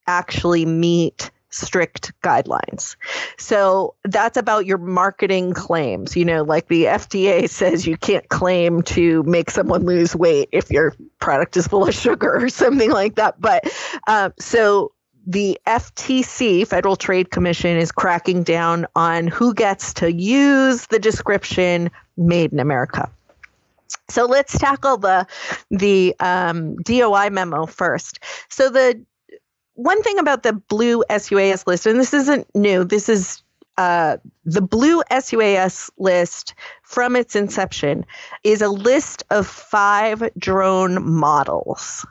actually 0.08 0.66
meet 0.66 1.32
strict 1.52 2.14
guidelines. 2.22 2.96
So 3.38 3.96
that's 4.04 4.38
about 4.38 4.66
your 4.66 4.78
marketing 4.78 5.54
claims. 5.54 6.16
You 6.16 6.26
know, 6.26 6.44
like 6.44 6.68
the 6.68 6.86
FDA 6.86 7.50
says 7.62 7.86
you 7.86 7.98
can't 7.98 8.28
claim 8.30 8.82
to 8.84 9.24
make 9.24 9.52
someone 9.52 9.86
lose 9.86 10.16
weight 10.16 10.50
if 10.52 10.72
your 10.72 10.96
product 11.20 11.58
is 11.58 11.68
full 11.68 11.88
of 11.88 11.94
sugar 11.94 12.44
or 12.44 12.50
something 12.50 12.90
like 12.90 13.16
that. 13.16 13.40
But 13.40 13.72
uh, 14.08 14.32
so 14.40 14.94
the 15.28 15.60
FTC, 15.68 16.68
Federal 16.68 16.96
Trade 16.96 17.30
Commission, 17.30 17.78
is 17.78 17.92
cracking 17.92 18.44
down 18.44 18.88
on 18.96 19.28
who 19.28 19.54
gets 19.54 19.94
to 19.96 20.12
use 20.12 20.88
the 20.88 21.00
description 21.00 21.92
"Made 22.18 22.54
in 22.54 22.60
America." 22.60 23.12
So 24.10 24.26
let's 24.26 24.58
tackle 24.58 24.98
the 24.98 25.28
the 25.70 26.16
um, 26.20 26.76
DOI 26.78 27.30
memo 27.30 27.66
first. 27.66 28.20
So 28.50 28.70
the 28.70 29.06
one 29.82 30.02
thing 30.04 30.20
about 30.20 30.44
the 30.44 30.54
blue 30.54 31.04
SUAS 31.10 31.66
list, 31.66 31.86
and 31.86 32.00
this 32.00 32.14
isn't 32.14 32.48
new. 32.56 32.84
This 32.84 33.10
is 33.10 33.42
uh, 33.78 34.18
the 34.46 34.62
blue 34.62 35.02
SUAS 35.10 35.90
list 35.98 36.54
from 36.84 37.16
its 37.16 37.36
inception 37.36 38.06
is 38.44 38.62
a 38.62 38.70
list 38.70 39.24
of 39.30 39.48
five 39.48 40.30
drone 40.38 41.04
models. 41.10 42.06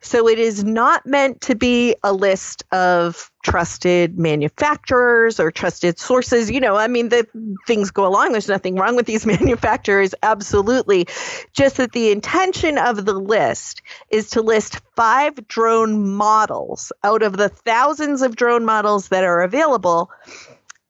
So 0.00 0.28
it 0.28 0.38
is 0.38 0.64
not 0.64 1.06
meant 1.06 1.40
to 1.42 1.54
be 1.54 1.94
a 2.02 2.12
list 2.12 2.64
of 2.72 3.30
trusted 3.42 4.18
manufacturers 4.18 5.38
or 5.38 5.50
trusted 5.50 5.98
sources. 5.98 6.50
You 6.50 6.60
know, 6.60 6.76
I 6.76 6.88
mean, 6.88 7.10
the 7.10 7.26
things 7.66 7.90
go 7.90 8.06
along. 8.06 8.32
There's 8.32 8.48
nothing 8.48 8.74
wrong 8.76 8.96
with 8.96 9.06
these 9.06 9.26
manufacturers, 9.26 10.14
absolutely. 10.22 11.06
Just 11.52 11.76
that 11.76 11.92
the 11.92 12.10
intention 12.10 12.78
of 12.78 13.04
the 13.04 13.14
list 13.14 13.82
is 14.10 14.30
to 14.30 14.42
list 14.42 14.80
five 14.96 15.46
drone 15.48 16.08
models 16.08 16.92
out 17.04 17.22
of 17.22 17.36
the 17.36 17.48
thousands 17.48 18.22
of 18.22 18.36
drone 18.36 18.64
models 18.64 19.08
that 19.08 19.24
are 19.24 19.42
available 19.42 20.10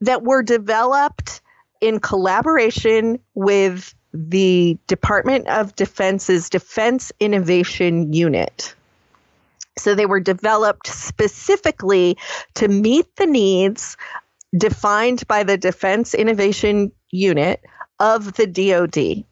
that 0.00 0.22
were 0.22 0.42
developed 0.42 1.40
in 1.80 2.00
collaboration 2.00 3.18
with 3.34 3.94
the 4.12 4.78
Department 4.86 5.46
of 5.48 5.74
Defense's 5.76 6.48
Defense 6.48 7.12
Innovation 7.20 8.12
Unit. 8.12 8.74
So 9.78 9.94
they 9.94 10.06
were 10.06 10.20
developed 10.20 10.86
specifically 10.86 12.16
to 12.54 12.68
meet 12.68 13.14
the 13.16 13.26
needs 13.26 13.96
defined 14.56 15.26
by 15.28 15.42
the 15.42 15.58
Defense 15.58 16.14
Innovation 16.14 16.92
Unit 17.10 17.60
of 18.00 18.34
the 18.34 18.46
DoD. 18.46 19.24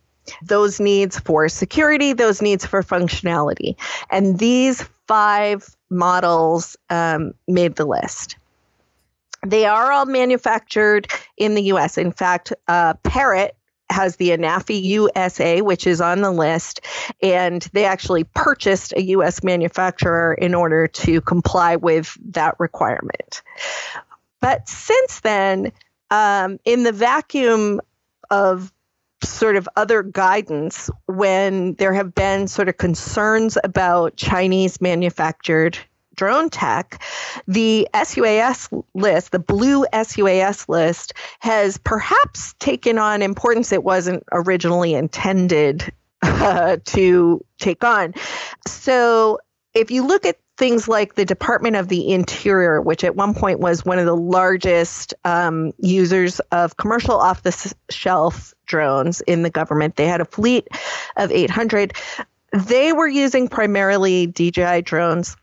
Those 0.43 0.81
needs 0.81 1.19
for 1.19 1.49
security, 1.49 2.13
those 2.13 2.41
needs 2.41 2.65
for 2.65 2.83
functionality. 2.83 3.77
And 4.11 4.39
these 4.39 4.83
five 5.07 5.75
models 5.91 6.77
um, 6.91 7.35
made 7.47 7.77
the 7.77 7.85
list. 7.85 8.37
They 9.47 9.67
are 9.67 9.93
all 9.93 10.07
manufactured 10.07 11.09
in 11.37 11.55
the 11.55 11.63
US. 11.65 11.99
In 11.99 12.13
fact, 12.13 12.53
uh, 12.69 12.95
Parrot 13.03 13.55
has 13.95 14.17
the 14.17 14.31
Anafi 14.31 14.83
USA, 14.83 15.63
which 15.63 15.87
is 15.87 16.01
on 16.01 16.21
the 16.21 16.33
list, 16.33 16.81
and 17.23 17.63
they 17.73 17.85
actually 17.85 18.25
purchased 18.25 18.93
a 18.93 19.03
US 19.03 19.43
manufacturer 19.45 20.35
in 20.35 20.53
order 20.55 20.89
to 20.89 21.21
comply 21.21 21.77
with 21.77 22.17
that 22.33 22.57
requirement. 22.59 23.43
But 24.41 24.69
since 24.69 25.21
then, 25.21 25.73
um, 26.11 26.59
in 26.65 26.83
the 26.83 26.93
vacuum 26.93 27.81
of 28.31 28.73
sort 29.23 29.57
of 29.57 29.69
other 29.77 30.03
guidance, 30.03 30.91
when 31.07 31.75
there 31.75 31.95
have 31.95 32.15
been 32.15 32.49
sort 32.49 32.69
of 32.69 32.77
concerns 32.77 33.57
about 33.63 34.17
Chinese 34.17 34.81
manufactured 34.81 35.79
drone 36.15 36.51
tech, 36.51 37.03
the 37.47 37.89
SUAS 37.95 38.69
list, 38.95 39.33
the 39.33 39.39
blue 39.39 39.85
SUAS 39.93 40.69
list, 40.69 41.13
has 41.41 41.79
perhaps 41.79 42.55
taken 42.59 42.99
on 42.99 43.23
importance 43.23 43.73
it 43.73 43.85
wasn't 43.85 44.23
originally 44.33 44.95
intended 44.95 45.93
uh, 46.23 46.79
to 46.85 47.45
take 47.59 47.85
on. 47.85 48.15
So 48.67 49.39
if 49.75 49.91
you 49.91 50.07
look 50.07 50.25
at 50.25 50.39
things 50.57 50.87
like 50.87 51.15
the 51.15 51.25
Department 51.25 51.77
of 51.77 51.89
the 51.89 52.13
Interior, 52.13 52.81
which 52.81 53.03
at 53.03 53.17
one 53.17 53.35
point 53.35 53.59
was 53.59 53.85
one 53.85 53.99
of 53.99 54.07
the 54.07 54.17
largest 54.17 55.13
um, 55.25 55.73
users 55.79 56.41
of 56.53 56.77
commercial 56.77 57.17
off 57.17 57.43
the 57.43 57.75
shelf 57.91 58.55
drones 58.67 59.21
in 59.23 59.43
the 59.43 59.51
government, 59.51 59.97
they 59.97 60.07
had 60.07 60.21
a 60.21 60.25
fleet 60.25 60.69
of 61.17 61.33
800. 61.33 61.95
They 62.53 62.93
were 62.93 63.09
using 63.09 63.49
primarily 63.49 64.29
DJI 64.29 64.83
drones 64.83 65.37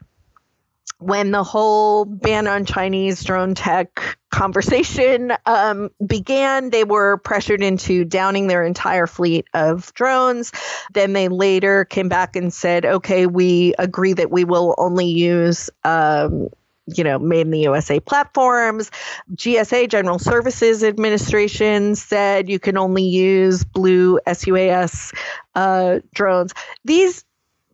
when 1.01 1.31
the 1.31 1.43
whole 1.43 2.05
ban 2.05 2.47
on 2.47 2.63
Chinese 2.63 3.23
drone 3.23 3.55
tech 3.55 4.17
conversation 4.29 5.33
um, 5.47 5.89
began, 6.05 6.69
they 6.69 6.83
were 6.83 7.17
pressured 7.17 7.63
into 7.63 8.05
downing 8.05 8.45
their 8.45 8.63
entire 8.63 9.07
fleet 9.07 9.47
of 9.55 9.91
drones. 9.95 10.51
Then 10.93 11.13
they 11.13 11.27
later 11.27 11.85
came 11.85 12.07
back 12.07 12.35
and 12.35 12.53
said, 12.53 12.85
okay, 12.85 13.25
we 13.25 13.73
agree 13.79 14.13
that 14.13 14.29
we 14.29 14.43
will 14.43 14.75
only 14.77 15.07
use. 15.07 15.69
Um, 15.83 16.49
you 16.97 17.03
know, 17.03 17.19
made 17.19 17.41
in 17.41 17.51
the 17.51 17.59
USA 17.59 17.99
platforms. 17.99 18.91
GSA, 19.35 19.87
General 19.87 20.19
Services 20.19 20.83
Administration, 20.83 21.95
said 21.95 22.49
you 22.49 22.59
can 22.59 22.75
only 22.75 23.03
use 23.03 23.63
blue 23.63 24.19
SUAS 24.27 25.13
uh, 25.55 25.99
drones. 26.13 26.53
These 26.83 27.23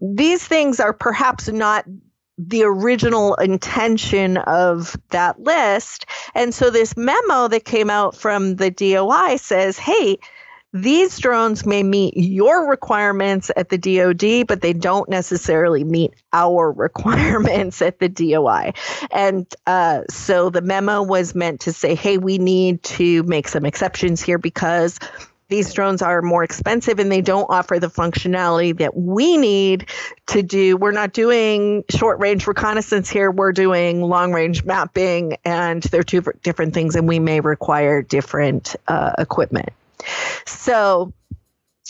these 0.01 0.45
things 0.45 0.79
are 0.79 0.93
perhaps 0.93 1.47
not 1.47 1.85
the 2.37 2.63
original 2.63 3.35
intention 3.35 4.37
of 4.37 4.95
that 5.09 5.39
list. 5.39 6.05
And 6.35 6.53
so 6.53 6.69
this 6.69 6.95
memo 6.95 7.47
that 7.47 7.65
came 7.65 7.89
out 7.89 8.15
from 8.15 8.55
the 8.55 8.69
DOI 8.69 9.37
says, 9.37 9.77
hey, 9.77 10.19
these 10.73 11.17
drones 11.17 11.65
may 11.65 11.81
meet 11.81 12.15
your 12.17 12.69
requirements 12.69 13.49
at 13.55 13.69
the 13.69 13.77
DoD, 13.77 14.45
but 14.47 14.61
they 14.61 14.73
don't 14.73 15.09
necessarily 15.09 15.83
meet 15.83 16.13
our 16.33 16.71
requirements 16.75 17.81
at 17.81 17.99
the 17.99 18.09
DOI. 18.09 18.73
And 19.11 19.47
uh, 19.65 20.03
so 20.09 20.49
the 20.49 20.61
memo 20.61 21.01
was 21.01 21.33
meant 21.33 21.61
to 21.61 21.73
say, 21.73 21.95
hey, 21.95 22.17
we 22.17 22.37
need 22.37 22.83
to 22.83 23.23
make 23.23 23.47
some 23.47 23.65
exceptions 23.65 24.21
here 24.21 24.37
because 24.37 24.99
these 25.49 25.71
drones 25.73 26.01
are 26.01 26.21
more 26.21 26.43
expensive 26.43 26.99
and 26.99 27.11
they 27.11 27.21
don't 27.21 27.49
offer 27.49 27.79
the 27.79 27.87
functionality 27.87 28.77
that 28.77 28.95
we 28.95 29.37
need 29.37 29.87
to 30.27 30.43
do. 30.43 30.75
We're 30.75 30.91
not 30.91 31.13
doing 31.13 31.83
short 31.89 32.19
range 32.19 32.47
reconnaissance 32.47 33.09
here. 33.09 33.31
We're 33.31 33.53
doing 33.53 34.01
long 34.01 34.33
range 34.33 34.63
mapping, 34.65 35.37
and 35.45 35.81
they're 35.83 36.03
two 36.03 36.21
different 36.43 36.73
things, 36.73 36.95
and 36.95 37.07
we 37.07 37.19
may 37.19 37.39
require 37.39 38.01
different 38.01 38.75
uh, 38.87 39.13
equipment. 39.17 39.69
So, 40.45 41.13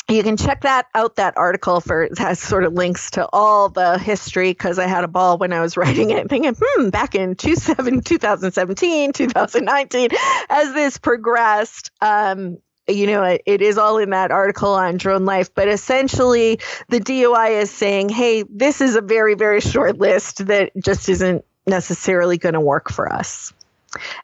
you 0.09 0.23
can 0.23 0.37
check 0.37 0.61
that 0.61 0.87
out 0.95 1.17
that 1.17 1.35
article 1.35 1.81
for 1.81 2.03
it 2.03 2.17
has 2.17 2.39
sort 2.39 2.63
of 2.63 2.73
links 2.73 3.11
to 3.11 3.27
all 3.33 3.67
the 3.67 3.97
history 3.99 4.51
because 4.51 4.79
i 4.79 4.87
had 4.87 5.03
a 5.03 5.07
ball 5.07 5.37
when 5.37 5.51
i 5.51 5.59
was 5.59 5.75
writing 5.77 6.11
it 6.11 6.29
thinking 6.29 6.55
hmm 6.57 6.89
back 6.89 7.13
in 7.13 7.35
2017 7.35 9.11
2019 9.11 10.09
as 10.49 10.73
this 10.73 10.97
progressed 10.97 11.91
um, 12.01 12.57
you 12.87 13.07
know, 13.07 13.23
it, 13.23 13.41
it 13.45 13.61
is 13.61 13.77
all 13.77 13.97
in 13.97 14.11
that 14.11 14.31
article 14.31 14.73
on 14.73 14.97
drone 14.97 15.25
life, 15.25 15.53
but 15.53 15.67
essentially 15.67 16.59
the 16.89 16.99
DOI 16.99 17.59
is 17.59 17.71
saying, 17.71 18.09
hey, 18.09 18.43
this 18.49 18.81
is 18.81 18.95
a 18.95 19.01
very, 19.01 19.35
very 19.35 19.61
short 19.61 19.97
list 19.97 20.47
that 20.47 20.71
just 20.77 21.09
isn't 21.09 21.43
necessarily 21.65 22.37
going 22.37 22.53
to 22.53 22.61
work 22.61 22.89
for 22.89 23.11
us. 23.11 23.53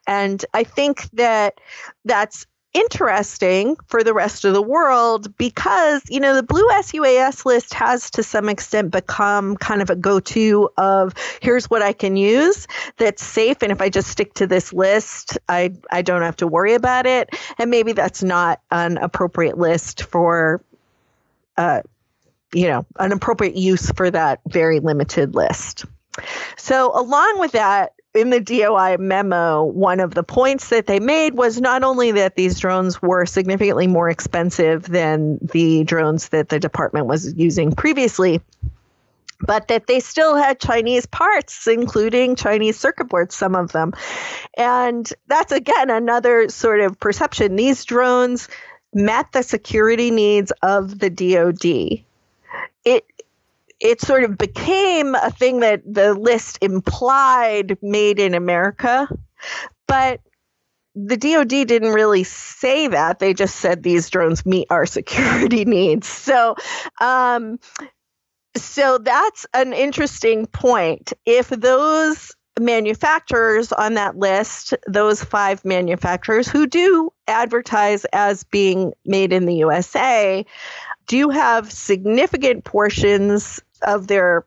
And 0.08 0.44
I 0.54 0.64
think 0.64 1.10
that 1.12 1.60
that's 2.06 2.46
interesting 2.74 3.76
for 3.88 4.04
the 4.04 4.14
rest 4.14 4.46
of 4.46 4.54
the 4.54 4.62
world 4.62 5.36
because, 5.38 6.02
you 6.10 6.20
know, 6.20 6.36
the 6.36 6.44
Blue 6.44 6.68
SUAS 6.82 7.46
list 7.46 7.74
has 7.74 8.10
to 8.12 8.24
some 8.24 8.50
extent 8.50 8.92
become 8.92 9.56
kind 9.58 9.82
of 9.82 9.90
a 9.90 9.96
go 9.96 10.20
to 10.20 10.70
of 10.78 11.14
here's 11.42 11.70
what 11.70 11.82
I 11.82 11.94
can 11.94 12.16
use 12.16 12.68
that's 12.98 13.24
safe. 13.24 13.62
And 13.62 13.72
if 13.72 13.82
I 13.82 13.90
just 13.90 14.10
stick 14.10 14.34
to 14.36 14.48
this 14.48 14.74
list, 14.74 15.38
I, 15.48 15.74
I 15.92 16.02
don't 16.02 16.24
have 16.24 16.38
to 16.38 16.48
worry 16.48 16.74
about 16.74 17.06
it. 17.06 17.30
And 17.58 17.70
maybe 17.70 17.94
that's 17.94 18.24
not 18.24 18.60
an 18.72 18.98
appropriate 18.98 19.58
list 19.58 20.04
for, 20.04 20.62
uh, 21.58 21.82
you 22.54 22.68
know, 22.68 22.86
an 22.98 23.12
appropriate 23.12 23.56
use 23.56 23.92
for 23.92 24.10
that 24.10 24.42
very 24.48 24.80
limited 24.80 25.36
list. 25.36 25.86
So, 26.58 26.92
along 26.98 27.40
with 27.40 27.54
that, 27.54 27.94
in 28.14 28.30
the 28.30 28.40
DOI 28.40 28.98
memo, 29.00 29.64
one 29.64 30.00
of 30.00 30.14
the 30.14 30.24
points 30.24 30.70
that 30.70 30.86
they 30.86 31.00
made 31.00 31.34
was 31.34 31.60
not 31.60 31.84
only 31.84 32.12
that 32.12 32.36
these 32.36 32.60
drones 32.60 33.02
were 33.02 33.26
significantly 33.26 33.88
more 33.88 34.10
expensive 34.10 34.84
than 34.84 35.40
the 35.42 35.84
drones 35.84 36.30
that 36.30 36.50
the 36.50 36.60
department 36.60 37.08
was 37.08 37.34
using 37.36 37.72
previously, 37.72 38.42
but 39.42 39.68
that 39.68 39.88
they 39.88 40.00
still 40.00 40.36
had 40.36 40.60
Chinese 40.60 41.06
parts, 41.06 41.68
including 41.68 42.36
Chinese 42.36 42.80
circuit 42.80 43.06
boards, 43.10 43.36
some 43.36 43.56
of 43.56 43.72
them. 43.72 43.94
And 44.56 45.12
that's 45.28 45.52
again 45.52 45.90
another 45.90 46.50
sort 46.50 46.82
of 46.82 47.00
perception. 47.00 47.56
These 47.56 47.84
drones 47.84 48.48
met 48.94 49.32
the 49.32 49.44
security 49.44 50.12
needs 50.12 50.52
of 50.62 51.00
the 51.00 51.10
DoD. 51.10 52.06
It 52.86 53.06
it 53.84 54.00
sort 54.00 54.24
of 54.24 54.38
became 54.38 55.14
a 55.14 55.30
thing 55.30 55.60
that 55.60 55.82
the 55.86 56.14
list 56.14 56.58
implied 56.62 57.78
made 57.82 58.18
in 58.18 58.34
America. 58.34 59.10
But 59.88 60.22
the 60.96 61.18
DoD 61.18 61.68
didn't 61.68 61.92
really 61.92 62.24
say 62.24 62.88
that. 62.88 63.20
They 63.20 63.34
just 63.34 63.58
said 63.58 63.84
these 63.84 64.10
drones 64.10 64.46
meet 64.46 64.68
our 64.70 64.86
security 64.98 65.66
needs. 65.66 66.08
So, 66.08 66.56
um, 67.02 67.60
so 68.56 69.00
that's 69.00 69.46
an 69.54 69.74
interesting 69.74 70.46
point. 70.46 71.12
If 71.26 71.50
those 71.50 72.32
manufacturers 72.60 73.74
on 73.74 73.96
that 73.96 74.16
list, 74.16 74.76
those 74.88 75.24
five 75.24 75.66
manufacturers 75.66 76.48
who 76.48 76.68
do 76.68 77.12
advertise 77.28 78.06
as 78.14 78.44
being 78.46 78.94
made 79.06 79.34
in 79.34 79.46
the 79.46 79.56
USA, 79.56 80.46
do 81.08 81.30
have 81.30 81.72
significant 81.72 82.64
portions 82.64 83.60
of 83.84 84.08
their 84.08 84.46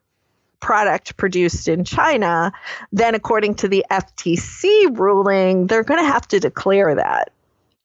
product 0.60 1.16
produced 1.16 1.68
in 1.68 1.84
China, 1.84 2.52
then 2.92 3.14
according 3.14 3.54
to 3.56 3.68
the 3.68 3.84
FTC 3.90 4.98
ruling, 4.98 5.66
they're 5.66 5.84
going 5.84 6.00
to 6.00 6.10
have 6.10 6.26
to 6.28 6.40
declare 6.40 6.94
that 6.94 7.30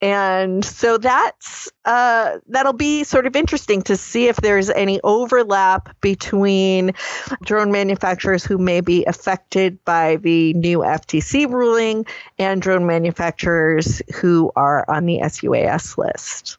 and 0.02 0.66
so 0.66 0.98
that's 0.98 1.72
uh, 1.86 2.40
that'll 2.48 2.74
be 2.74 3.04
sort 3.04 3.28
of 3.28 3.36
interesting 3.36 3.84
to 3.84 3.96
see 3.96 4.28
if 4.28 4.38
there's 4.38 4.70
any 4.72 5.00
overlap 5.04 5.96
between 6.02 6.94
drone 7.44 7.72
manufacturers 7.72 8.44
who 8.44 8.58
may 8.58 8.82
be 8.82 9.06
affected 9.06 9.84
by 9.86 10.16
the 10.18 10.54
new 10.56 10.80
FTC 10.80 11.52
ruling 11.52 12.06
and 12.40 12.62
drone 12.62 12.88
manufacturers 12.88 14.02
who 14.16 14.52
are 14.56 14.86
on 14.88 15.06
the 15.06 15.20
SUAS 15.20 15.98
list. 15.98 16.58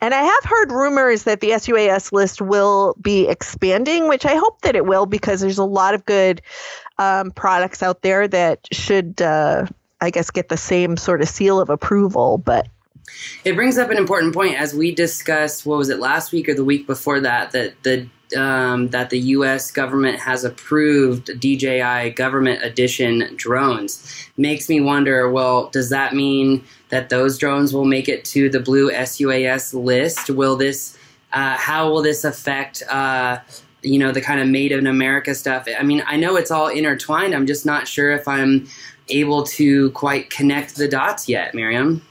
And 0.00 0.14
I 0.14 0.22
have 0.22 0.44
heard 0.44 0.70
rumors 0.70 1.24
that 1.24 1.40
the 1.40 1.58
SUAS 1.58 2.12
list 2.12 2.40
will 2.40 2.94
be 3.00 3.26
expanding, 3.26 4.08
which 4.08 4.24
I 4.24 4.36
hope 4.36 4.60
that 4.62 4.76
it 4.76 4.86
will 4.86 5.06
because 5.06 5.40
there's 5.40 5.58
a 5.58 5.64
lot 5.64 5.94
of 5.94 6.04
good 6.04 6.40
um, 6.98 7.32
products 7.32 7.82
out 7.82 8.02
there 8.02 8.28
that 8.28 8.60
should 8.72 9.20
uh, 9.20 9.66
I 10.00 10.10
guess, 10.10 10.30
get 10.30 10.48
the 10.48 10.56
same 10.56 10.96
sort 10.96 11.22
of 11.22 11.28
seal 11.28 11.60
of 11.60 11.70
approval. 11.70 12.38
But 12.38 12.68
it 13.44 13.54
brings 13.54 13.78
up 13.78 13.90
an 13.90 13.96
important 13.96 14.34
point 14.34 14.56
as 14.56 14.74
we 14.74 14.94
discussed. 14.94 15.66
What 15.66 15.78
was 15.78 15.88
it 15.88 15.98
last 15.98 16.32
week 16.32 16.48
or 16.48 16.54
the 16.54 16.64
week 16.64 16.86
before 16.86 17.20
that? 17.20 17.52
That 17.52 17.82
the 17.82 18.08
um, 18.36 18.88
that 18.88 19.10
the 19.10 19.18
U.S. 19.18 19.70
government 19.70 20.18
has 20.18 20.44
approved 20.44 21.38
DJI 21.40 22.10
government 22.10 22.62
edition 22.62 23.30
drones 23.36 24.28
makes 24.36 24.68
me 24.68 24.80
wonder. 24.80 25.30
Well, 25.30 25.68
does 25.70 25.90
that 25.90 26.14
mean 26.14 26.64
that 26.90 27.08
those 27.08 27.38
drones 27.38 27.72
will 27.72 27.84
make 27.84 28.08
it 28.08 28.24
to 28.26 28.48
the 28.48 28.60
blue 28.60 28.90
SUAS 28.90 29.74
list? 29.74 30.30
Will 30.30 30.56
this? 30.56 30.96
Uh, 31.32 31.56
how 31.56 31.90
will 31.90 32.02
this 32.02 32.24
affect? 32.24 32.82
Uh, 32.88 33.38
you 33.82 33.98
know 33.98 34.10
the 34.10 34.20
kind 34.20 34.40
of 34.40 34.48
made 34.48 34.72
in 34.72 34.86
America 34.86 35.34
stuff. 35.34 35.66
I 35.78 35.82
mean, 35.82 36.02
I 36.06 36.16
know 36.16 36.36
it's 36.36 36.50
all 36.50 36.68
intertwined. 36.68 37.34
I'm 37.34 37.46
just 37.46 37.64
not 37.64 37.86
sure 37.86 38.10
if 38.12 38.26
I'm 38.26 38.68
able 39.08 39.44
to 39.44 39.90
quite 39.92 40.30
connect 40.30 40.76
the 40.76 40.88
dots 40.88 41.28
yet, 41.28 41.54
Miriam. 41.54 42.02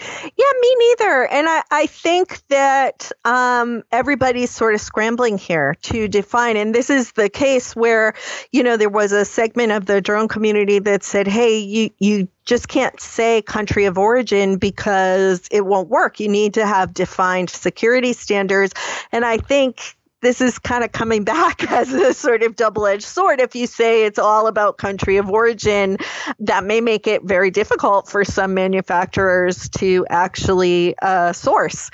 Yeah, 0.00 0.52
me 0.60 0.76
neither. 0.78 1.26
And 1.26 1.48
I, 1.48 1.62
I 1.70 1.86
think 1.86 2.40
that 2.48 3.10
um, 3.24 3.82
everybody's 3.90 4.50
sort 4.50 4.74
of 4.74 4.80
scrambling 4.80 5.38
here 5.38 5.74
to 5.82 6.08
define. 6.08 6.56
And 6.56 6.74
this 6.74 6.90
is 6.90 7.12
the 7.12 7.28
case 7.28 7.74
where, 7.74 8.14
you 8.52 8.62
know, 8.62 8.76
there 8.76 8.88
was 8.88 9.12
a 9.12 9.24
segment 9.24 9.72
of 9.72 9.86
the 9.86 10.00
drone 10.00 10.28
community 10.28 10.78
that 10.80 11.02
said, 11.02 11.26
hey, 11.26 11.58
you, 11.58 11.90
you 11.98 12.28
just 12.44 12.68
can't 12.68 12.98
say 13.00 13.42
country 13.42 13.84
of 13.84 13.98
origin 13.98 14.56
because 14.56 15.46
it 15.50 15.66
won't 15.66 15.88
work. 15.88 16.20
You 16.20 16.28
need 16.28 16.54
to 16.54 16.66
have 16.66 16.94
defined 16.94 17.50
security 17.50 18.12
standards. 18.12 18.72
And 19.12 19.24
I 19.24 19.36
think 19.38 19.97
this 20.20 20.40
is 20.40 20.58
kind 20.58 20.84
of 20.84 20.92
coming 20.92 21.24
back 21.24 21.62
as 21.70 21.92
a 21.92 22.12
sort 22.14 22.42
of 22.42 22.56
double 22.56 22.86
edged 22.86 23.04
sword. 23.04 23.40
If 23.40 23.54
you 23.54 23.66
say 23.66 24.04
it's 24.04 24.18
all 24.18 24.46
about 24.46 24.78
country 24.78 25.16
of 25.16 25.28
origin, 25.30 25.98
that 26.40 26.64
may 26.64 26.80
make 26.80 27.06
it 27.06 27.22
very 27.22 27.50
difficult 27.50 28.08
for 28.08 28.24
some 28.24 28.54
manufacturers 28.54 29.68
to 29.70 30.06
actually 30.10 30.96
uh, 31.00 31.32
source 31.32 31.90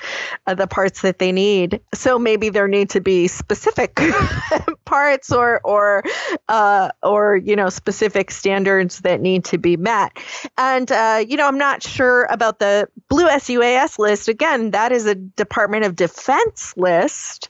uh, 0.47 0.55
the 0.55 0.67
parts 0.67 1.01
that 1.01 1.19
they 1.19 1.31
need. 1.31 1.81
So 1.93 2.17
maybe 2.17 2.49
there 2.49 2.67
need 2.67 2.91
to 2.91 3.01
be 3.01 3.27
specific 3.27 3.99
parts 4.85 5.31
or 5.31 5.61
or 5.63 6.03
uh, 6.47 6.89
or 7.03 7.37
you 7.37 7.55
know 7.55 7.69
specific 7.69 8.31
standards 8.31 9.01
that 9.01 9.21
need 9.21 9.45
to 9.45 9.57
be 9.57 9.77
met. 9.77 10.17
And 10.57 10.91
uh, 10.91 11.23
you 11.27 11.37
know, 11.37 11.47
I'm 11.47 11.57
not 11.57 11.83
sure 11.83 12.27
about 12.29 12.59
the 12.59 12.87
blue 13.09 13.27
SUAS 13.27 13.99
list. 13.99 14.27
Again, 14.27 14.71
that 14.71 14.91
is 14.91 15.05
a 15.05 15.15
Department 15.15 15.85
of 15.85 15.95
Defense 15.95 16.73
list 16.77 17.49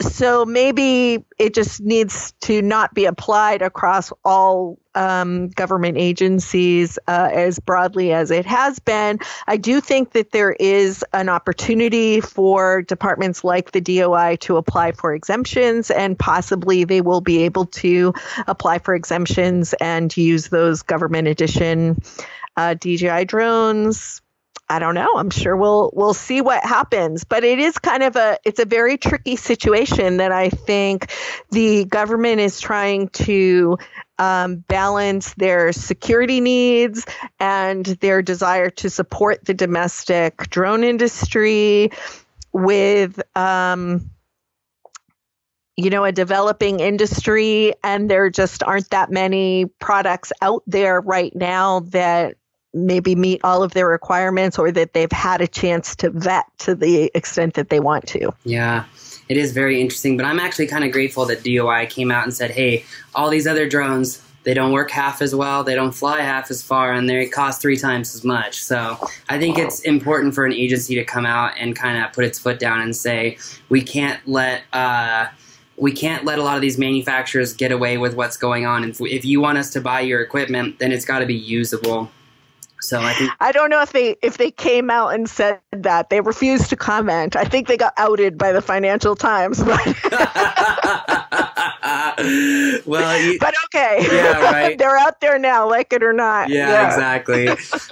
so 0.00 0.44
maybe 0.44 1.24
it 1.38 1.54
just 1.54 1.80
needs 1.80 2.32
to 2.42 2.60
not 2.60 2.92
be 2.92 3.06
applied 3.06 3.62
across 3.62 4.12
all 4.24 4.78
um, 4.94 5.48
government 5.48 5.96
agencies 5.96 6.98
uh, 7.06 7.30
as 7.32 7.58
broadly 7.58 8.12
as 8.12 8.30
it 8.30 8.44
has 8.44 8.78
been. 8.78 9.18
I 9.46 9.56
do 9.56 9.80
think 9.80 10.12
that 10.12 10.32
there 10.32 10.52
is 10.52 11.04
an 11.12 11.28
opportunity 11.28 12.20
for 12.20 12.82
departments 12.82 13.42
like 13.42 13.72
the 13.72 13.80
DOI 13.80 14.36
to 14.40 14.58
apply 14.58 14.92
for 14.92 15.14
exemptions, 15.14 15.90
and 15.90 16.18
possibly 16.18 16.84
they 16.84 17.00
will 17.00 17.22
be 17.22 17.44
able 17.44 17.66
to 17.66 18.12
apply 18.46 18.78
for 18.80 18.94
exemptions 18.94 19.74
and 19.80 20.14
use 20.14 20.48
those 20.48 20.82
government 20.82 21.28
edition 21.28 22.02
uh, 22.56 22.74
DJI 22.74 23.26
drones 23.26 24.20
I 24.68 24.80
don't 24.80 24.96
know. 24.96 25.14
I'm 25.16 25.30
sure 25.30 25.56
we'll 25.56 25.90
we'll 25.94 26.14
see 26.14 26.40
what 26.40 26.64
happens, 26.64 27.22
but 27.22 27.44
it 27.44 27.60
is 27.60 27.78
kind 27.78 28.02
of 28.02 28.16
a 28.16 28.38
it's 28.44 28.58
a 28.58 28.64
very 28.64 28.98
tricky 28.98 29.36
situation 29.36 30.16
that 30.16 30.32
I 30.32 30.50
think 30.50 31.12
the 31.50 31.84
government 31.84 32.40
is 32.40 32.60
trying 32.60 33.08
to 33.10 33.78
um, 34.18 34.56
balance 34.56 35.34
their 35.34 35.72
security 35.72 36.40
needs 36.40 37.06
and 37.38 37.86
their 37.86 38.22
desire 38.22 38.70
to 38.70 38.90
support 38.90 39.44
the 39.44 39.54
domestic 39.54 40.36
drone 40.50 40.82
industry 40.82 41.90
with. 42.52 43.20
Um, 43.36 44.10
you 45.78 45.90
know, 45.90 46.04
a 46.04 46.12
developing 46.12 46.80
industry, 46.80 47.74
and 47.84 48.10
there 48.10 48.30
just 48.30 48.62
aren't 48.62 48.88
that 48.88 49.10
many 49.10 49.66
products 49.78 50.32
out 50.40 50.62
there 50.66 51.02
right 51.02 51.36
now 51.36 51.80
that 51.80 52.36
maybe 52.76 53.14
meet 53.14 53.40
all 53.42 53.62
of 53.62 53.72
their 53.72 53.88
requirements 53.88 54.58
or 54.58 54.70
that 54.70 54.92
they've 54.92 55.12
had 55.12 55.40
a 55.40 55.48
chance 55.48 55.96
to 55.96 56.10
vet 56.10 56.44
to 56.58 56.74
the 56.74 57.10
extent 57.14 57.54
that 57.54 57.70
they 57.70 57.80
want 57.80 58.06
to. 58.08 58.32
Yeah. 58.44 58.84
It 59.28 59.36
is 59.36 59.52
very 59.52 59.80
interesting, 59.80 60.16
but 60.16 60.26
I'm 60.26 60.38
actually 60.38 60.66
kind 60.68 60.84
of 60.84 60.92
grateful 60.92 61.24
that 61.26 61.42
DOI 61.42 61.86
came 61.86 62.12
out 62.12 62.24
and 62.24 62.32
said, 62.32 62.52
"Hey, 62.52 62.84
all 63.14 63.28
these 63.28 63.46
other 63.46 63.68
drones, 63.68 64.22
they 64.44 64.54
don't 64.54 64.70
work 64.70 64.90
half 64.90 65.20
as 65.20 65.34
well, 65.34 65.64
they 65.64 65.74
don't 65.74 65.92
fly 65.92 66.20
half 66.20 66.48
as 66.48 66.62
far, 66.62 66.92
and 66.92 67.10
they 67.10 67.26
cost 67.26 67.60
three 67.60 67.76
times 67.76 68.14
as 68.14 68.22
much." 68.22 68.62
So 68.62 68.96
I 69.28 69.38
think 69.40 69.58
it's 69.58 69.80
important 69.80 70.34
for 70.34 70.44
an 70.44 70.52
agency 70.52 70.94
to 70.94 71.04
come 71.04 71.26
out 71.26 71.54
and 71.58 71.74
kind 71.74 72.04
of 72.04 72.12
put 72.12 72.24
its 72.24 72.38
foot 72.38 72.60
down 72.60 72.80
and 72.80 72.94
say, 72.94 73.38
"We 73.68 73.82
can't 73.82 74.20
let." 74.28 74.62
Uh, 74.72 75.26
we 75.78 75.92
can't 75.92 76.24
let 76.24 76.38
a 76.38 76.42
lot 76.42 76.54
of 76.54 76.62
these 76.62 76.78
manufacturers 76.78 77.52
get 77.52 77.70
away 77.70 77.98
with 77.98 78.14
what's 78.14 78.38
going 78.38 78.64
on. 78.64 78.82
If, 78.82 78.98
if 79.02 79.26
you 79.26 79.42
want 79.42 79.58
us 79.58 79.68
to 79.74 79.80
buy 79.82 80.00
your 80.00 80.22
equipment, 80.22 80.78
then 80.78 80.90
it's 80.90 81.04
got 81.04 81.18
to 81.18 81.26
be 81.26 81.34
usable. 81.34 82.10
So 82.80 83.00
I 83.00 83.14
think 83.14 83.32
I 83.40 83.52
don't 83.52 83.70
know 83.70 83.82
if 83.82 83.92
they 83.92 84.16
if 84.22 84.38
they 84.38 84.50
came 84.50 84.90
out 84.90 85.14
and 85.14 85.28
said 85.28 85.60
that 85.72 86.10
they 86.10 86.20
refused 86.20 86.70
to 86.70 86.76
comment. 86.76 87.36
I 87.36 87.44
think 87.44 87.68
they 87.68 87.76
got 87.76 87.94
outed 87.96 88.38
by 88.38 88.52
the 88.52 88.60
Financial 88.60 89.16
Times. 89.16 89.62
But 89.62 89.80
well, 92.86 93.20
you, 93.20 93.38
but 93.38 93.54
okay, 93.66 94.06
yeah, 94.10 94.40
right. 94.52 94.78
They're 94.78 94.96
out 94.96 95.20
there 95.20 95.38
now, 95.38 95.68
like 95.68 95.92
it 95.92 96.02
or 96.02 96.12
not. 96.12 96.48
Yeah, 96.48 96.70
yeah. 96.70 96.86
exactly. 96.86 97.48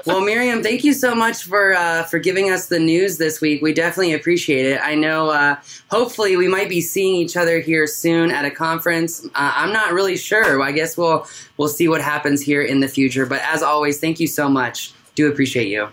well, 0.06 0.20
Miriam, 0.20 0.62
thank 0.62 0.84
you 0.84 0.92
so 0.92 1.14
much 1.14 1.44
for 1.44 1.74
uh, 1.74 2.04
for 2.04 2.18
giving 2.18 2.50
us 2.50 2.68
the 2.68 2.78
news 2.78 3.18
this 3.18 3.40
week. 3.40 3.60
We 3.62 3.72
definitely 3.72 4.14
appreciate 4.14 4.66
it. 4.66 4.80
I 4.82 4.94
know. 4.94 5.30
Uh, 5.30 5.56
hopefully, 5.88 6.36
we 6.36 6.48
might 6.48 6.68
be 6.68 6.80
seeing 6.80 7.16
each 7.16 7.36
other 7.36 7.60
here 7.60 7.86
soon 7.86 8.30
at 8.30 8.44
a 8.44 8.50
conference. 8.50 9.24
Uh, 9.26 9.52
I'm 9.54 9.72
not 9.72 9.92
really 9.92 10.16
sure. 10.16 10.62
I 10.62 10.72
guess 10.72 10.96
we'll 10.96 11.26
we'll 11.56 11.68
see 11.68 11.88
what 11.88 12.00
happens 12.00 12.40
here 12.40 12.62
in 12.62 12.80
the 12.80 12.88
future. 12.88 13.26
But 13.26 13.42
as 13.42 13.62
always, 13.62 14.00
thank 14.00 14.20
you 14.20 14.26
so 14.26 14.48
much. 14.48 14.92
Do 15.14 15.28
appreciate 15.28 15.68
you. 15.68 15.88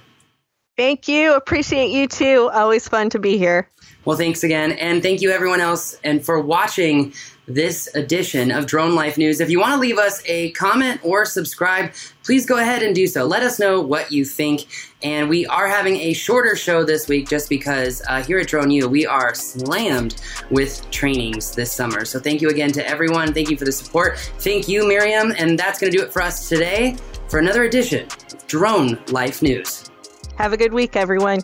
Thank 0.78 1.08
you. 1.08 1.36
Appreciate 1.36 1.91
you 1.91 2.08
too. 2.08 2.50
Always 2.54 2.88
fun 2.88 3.10
to 3.12 3.20
be 3.20 3.38
here. 3.38 3.67
Well, 4.06 4.17
thanks 4.17 4.44
again. 4.44 4.72
And 4.74 5.04
thank 5.04 5.22
you, 5.22 5.30
everyone 5.30 5.62
else, 5.62 5.96
and 6.04 6.26
for 6.26 6.41
watching 6.41 7.13
this 7.47 7.89
edition 7.95 8.51
of 8.51 8.65
Drone 8.65 8.95
Life 8.95 9.17
News. 9.17 9.39
If 9.39 9.49
you 9.49 9.60
want 9.60 9.73
to 9.73 9.80
leave 9.80 9.97
us 9.97 10.21
a 10.25 10.51
comment 10.51 10.99
or 11.04 11.25
subscribe, 11.25 11.91
please 12.23 12.45
go 12.45 12.58
ahead 12.58 12.84
and 12.84 12.93
do 12.93 13.08
so. 13.08 13.25
Let 13.25 13.43
us 13.43 13.60
know 13.60 13.82
what 13.82 14.12
you 14.12 14.25
think. 14.25 14.67
And 15.04 15.27
we 15.27 15.45
are 15.47 15.67
having 15.67 15.95
a 15.97 16.13
shorter 16.13 16.56
show 16.56 16.84
this 16.84 17.08
week 17.08 17.27
just 17.27 17.49
because 17.49 18.01
uh, 18.08 18.23
here 18.23 18.39
at 18.39 18.47
Drone 18.47 18.69
U, 18.71 18.88
we 18.88 19.06
are 19.06 19.34
slammed 19.34 20.21
with 20.51 20.89
trainings 20.91 21.56
this 21.56 21.73
summer. 21.73 22.06
So 22.06 22.19
thank 22.19 22.41
you 22.41 22.49
again 22.49 22.71
to 22.73 22.88
everyone. 22.88 23.34
Thank 23.34 23.49
you 23.49 23.58
for 23.58 23.65
the 23.65 23.71
support. 23.71 24.19
Thank 24.39 24.67
you, 24.67 24.88
Miriam. 24.88 25.34
And 25.38 25.58
that's 25.58 25.80
going 25.80 25.91
to 25.91 25.97
do 25.97 26.04
it 26.04 26.13
for 26.13 26.21
us 26.21 26.47
today 26.47 26.95
for 27.27 27.39
another 27.39 27.63
edition 27.63 28.08
of 28.34 28.45
Drone 28.47 28.99
Life 29.08 29.41
News. 29.41 29.89
Have 30.38 30.54
a 30.54 30.58
good 30.58 30.73
week, 30.73 30.95
everyone. 30.95 31.41